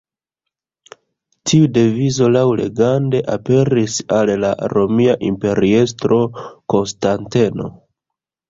Tiu 1.49 1.67
devizo 1.75 2.29
laŭlegende 2.31 3.21
aperis 3.35 3.99
al 4.21 4.33
la 4.45 4.51
romia 4.75 5.17
imperiestro 5.31 6.19
Konstanteno. 6.77 7.71